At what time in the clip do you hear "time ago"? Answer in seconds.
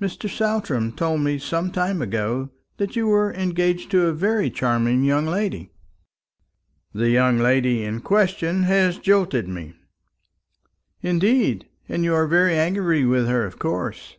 1.70-2.48